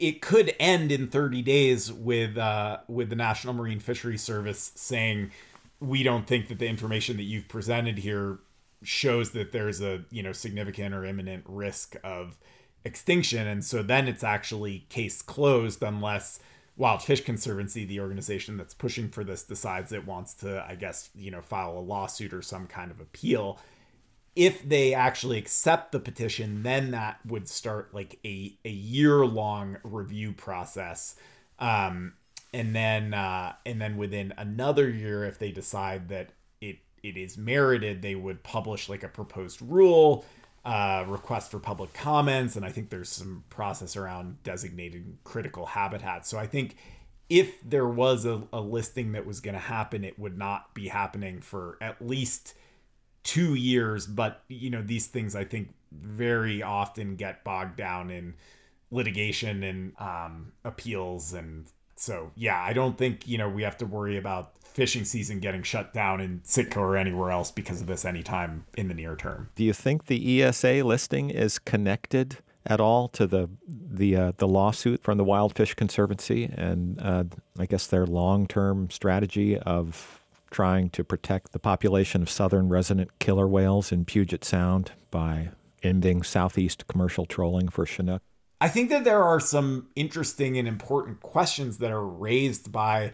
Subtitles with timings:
[0.00, 5.30] it could end in 30 days with uh, with the National Marine Fisheries Service saying
[5.80, 8.38] we don't think that the information that you've presented here
[8.82, 12.38] shows that there's a you know significant or imminent risk of
[12.84, 16.38] extinction and so then it's actually case closed unless
[16.78, 21.10] Wild Fish Conservancy, the organization that's pushing for this, decides it wants to, I guess,
[21.12, 23.58] you know, file a lawsuit or some kind of appeal.
[24.38, 29.78] If they actually accept the petition, then that would start like a, a year long
[29.82, 31.16] review process.
[31.58, 32.12] Um,
[32.54, 36.30] and then uh, and then within another year, if they decide that
[36.60, 40.24] it it is merited, they would publish like a proposed rule
[40.64, 46.28] uh, request for public comments, and I think there's some process around designating critical habitats.
[46.28, 46.76] So I think
[47.28, 50.88] if there was a, a listing that was going to happen, it would not be
[50.88, 52.54] happening for at least
[53.22, 54.06] two years.
[54.06, 58.34] But you know, these things I think very often get bogged down in
[58.90, 63.86] litigation and um, appeals and so yeah, I don't think you know we have to
[63.86, 68.04] worry about fishing season getting shut down in Sitka or anywhere else because of this
[68.04, 69.48] anytime in the near term.
[69.56, 74.46] Do you think the ESA listing is connected at all to the the uh, the
[74.46, 77.24] lawsuit from the Wild Fish Conservancy and uh,
[77.58, 80.17] I guess their long term strategy of
[80.50, 85.50] trying to protect the population of southern resident killer whales in Puget Sound by
[85.82, 88.22] ending southeast commercial trolling for Chinook?
[88.60, 93.12] I think that there are some interesting and important questions that are raised by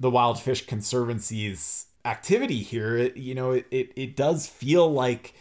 [0.00, 2.96] the Wild Fish Conservancy's activity here.
[2.96, 5.34] It, you know, it, it, it does feel like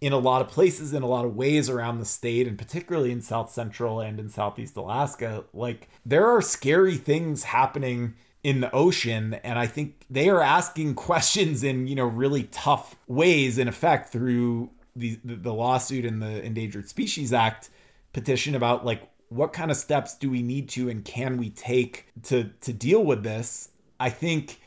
[0.00, 3.12] in a lot of places, in a lot of ways around the state, and particularly
[3.12, 8.14] in South Central and in Southeast Alaska, like there are scary things happening
[8.46, 12.94] in the ocean and i think they are asking questions in you know really tough
[13.08, 17.70] ways in effect through the the lawsuit and the endangered species act
[18.12, 22.06] petition about like what kind of steps do we need to and can we take
[22.24, 23.70] to to deal with this?
[23.98, 24.60] I think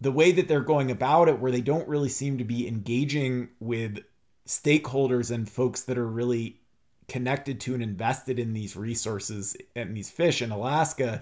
[0.00, 3.48] the way that they're going about it, where they don't really seem to be engaging
[3.60, 3.98] with
[4.46, 6.60] stakeholders and folks that are really
[7.08, 11.20] connected to and invested in these resources and these fish in Alaska,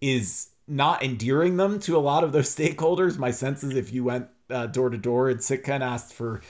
[0.00, 3.18] is not endearing them to a lot of those stakeholders.
[3.18, 6.40] My sense is if you went uh, door to door in Sitka and asked for,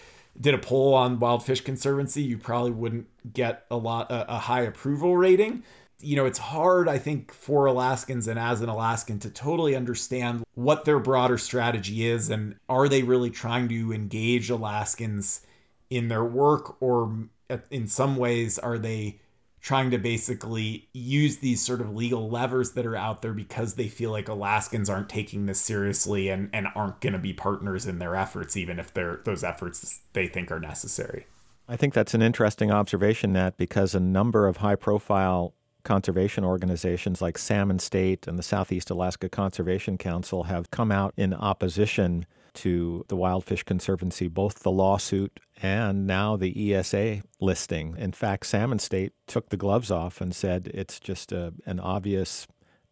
[0.41, 4.39] did a poll on Wild Fish Conservancy, you probably wouldn't get a lot a, a
[4.39, 5.63] high approval rating
[6.01, 10.45] you know, it's hard, I think, for Alaskans and as an Alaskan to totally understand
[10.55, 15.41] what their broader strategy is and are they really trying to engage Alaskans
[15.89, 17.29] in their work or
[17.71, 19.21] in some ways are they
[19.67, 23.89] trying to basically use these sort of legal levers that are out there because they
[23.89, 27.99] feel like Alaskans aren't taking this seriously and, and aren't going to be partners in
[27.99, 31.27] their efforts, even if they're those efforts they think are necessary.
[31.69, 35.53] I think that's an interesting observation, Nat, because a number of high profile
[35.83, 41.35] conservation organizations like Salmon State and the Southeast Alaska Conservation Council have come out in
[41.35, 42.25] opposition
[42.57, 47.95] to the Wild Fish Conservancy, both the lawsuit and now the ESA listing.
[47.99, 52.47] In fact, Salmon State took the gloves off and said it's just a, an obvious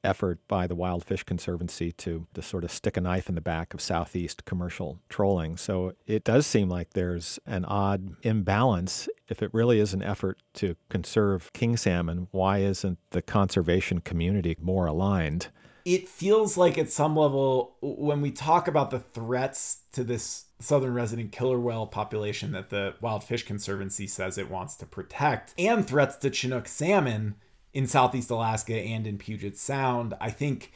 [0.04, 3.40] effort by the Wild Fish Conservancy to, to sort of stick a knife in the
[3.40, 5.56] back of Southeast commercial trolling.
[5.56, 9.08] So it does seem like there's an odd imbalance.
[9.28, 14.56] If it really is an effort to conserve king salmon, why isn't the conservation community
[14.60, 15.48] more aligned?
[15.84, 20.94] It feels like at some level, when we talk about the threats to this southern
[20.94, 25.86] resident killer whale population that the Wild Fish Conservancy says it wants to protect, and
[25.86, 27.34] threats to Chinook salmon,
[27.74, 30.14] in Southeast Alaska and in Puget Sound.
[30.20, 30.72] I think,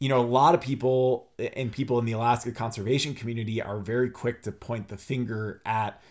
[0.00, 4.10] you know, a lot of people and people in the Alaska conservation community are very
[4.10, 6.02] quick to point the finger at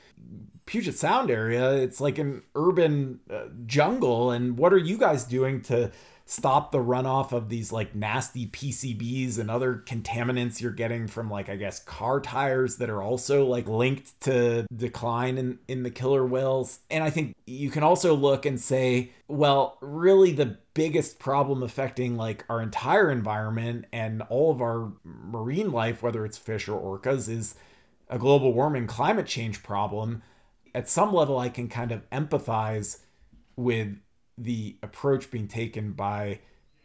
[0.67, 1.73] Puget Sound area.
[1.73, 4.31] It's like an urban uh, jungle.
[4.31, 5.91] And what are you guys doing to
[6.29, 11.47] stop the runoff of these like nasty PCBs and other contaminants you're getting from like
[11.47, 16.25] I guess car tires that are also like linked to decline in in the killer
[16.25, 16.79] whales.
[16.91, 22.17] And I think you can also look and say, well, really the biggest problem affecting
[22.17, 27.29] like our entire environment and all of our marine life whether it's fish or orcas
[27.29, 27.55] is
[28.09, 30.21] a global warming climate change problem.
[30.75, 32.99] At some level I can kind of empathize
[33.55, 33.97] with
[34.37, 36.39] the approach being taken by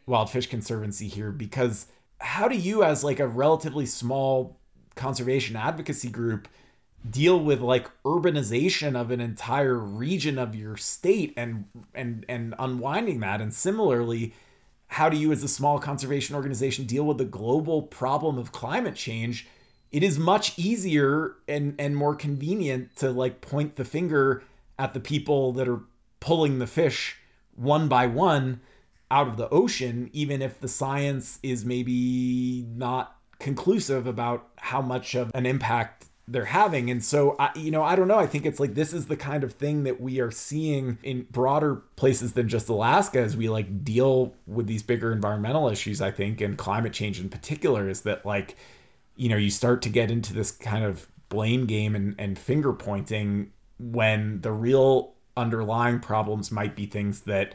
[0.06, 1.86] Wild Fish Conservancy here because
[2.20, 4.58] how do you as like a relatively small
[4.94, 6.48] conservation advocacy group
[7.08, 13.20] deal with like urbanization of an entire region of your state and and and unwinding
[13.20, 13.40] that?
[13.40, 14.34] And similarly
[14.88, 18.94] how do you as a small conservation organization deal with the global problem of climate
[18.94, 19.48] change?
[19.90, 24.42] It is much easier and and more convenient to like point the finger
[24.78, 25.80] at the people that are
[26.20, 27.18] pulling the fish
[27.54, 28.60] one by one
[29.10, 35.14] out of the ocean, even if the science is maybe not conclusive about how much
[35.14, 36.90] of an impact they're having.
[36.90, 38.18] And so, I, you know, I don't know.
[38.18, 41.26] I think it's like this is the kind of thing that we are seeing in
[41.30, 46.10] broader places than just Alaska as we like deal with these bigger environmental issues, I
[46.10, 48.56] think, and climate change in particular, is that like,
[49.16, 52.72] you know, you start to get into this kind of blame game and, and finger
[52.72, 57.54] pointing when the real underlying problems might be things that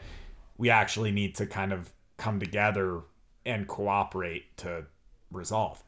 [0.56, 3.00] we actually need to kind of come together
[3.46, 4.84] and cooperate to
[5.30, 5.82] resolve.